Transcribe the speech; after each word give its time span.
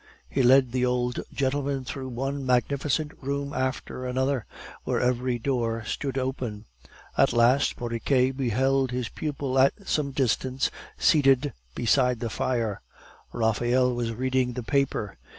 He 0.27 0.41
led 0.41 0.71
the 0.71 0.83
old 0.83 1.19
gentleman 1.31 1.85
through 1.85 2.09
one 2.09 2.43
magnificent 2.43 3.11
room 3.21 3.53
after 3.53 4.07
another, 4.07 4.47
where 4.83 4.99
every 4.99 5.37
door 5.37 5.85
stood 5.85 6.17
open. 6.17 6.65
At 7.19 7.33
last 7.33 7.75
Porriquet 7.75 8.31
beheld 8.31 8.89
his 8.89 9.09
pupil 9.09 9.59
at 9.59 9.87
some 9.87 10.09
distance 10.11 10.71
seated 10.97 11.53
beside 11.75 12.19
the 12.19 12.31
fire. 12.31 12.81
Raphael 13.31 13.93
was 13.93 14.11
reading 14.11 14.53
the 14.53 14.63
paper. 14.63 15.19